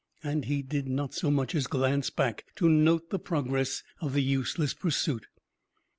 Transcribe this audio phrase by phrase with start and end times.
[0.23, 4.23] And he did not so much as glance back to note the progress of the
[4.23, 5.27] useless pursuit.